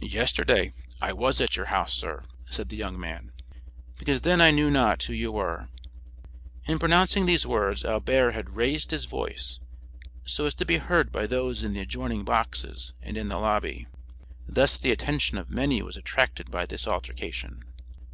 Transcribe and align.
"Yesterday 0.00 0.72
I 1.02 1.12
was 1.12 1.38
at 1.38 1.54
your 1.54 1.66
house, 1.66 1.92
sir," 1.92 2.22
said 2.48 2.70
the 2.70 2.78
young 2.78 2.98
man; 2.98 3.30
"because 3.98 4.22
then 4.22 4.40
I 4.40 4.50
knew 4.50 4.70
not 4.70 5.02
who 5.02 5.12
you 5.12 5.30
were." 5.32 5.68
In 6.64 6.78
pronouncing 6.78 7.26
these 7.26 7.44
words 7.46 7.84
Albert 7.84 8.30
had 8.30 8.56
raised 8.56 8.90
his 8.90 9.04
voice 9.04 9.60
so 10.24 10.46
as 10.46 10.54
to 10.54 10.64
be 10.64 10.78
heard 10.78 11.12
by 11.12 11.26
those 11.26 11.62
in 11.62 11.74
the 11.74 11.80
adjoining 11.80 12.24
boxes 12.24 12.94
and 13.02 13.18
in 13.18 13.28
the 13.28 13.36
lobby. 13.38 13.86
Thus 14.48 14.78
the 14.78 14.92
attention 14.92 15.36
of 15.36 15.50
many 15.50 15.82
was 15.82 15.98
attracted 15.98 16.50
by 16.50 16.64
this 16.64 16.88
altercation. 16.88 17.62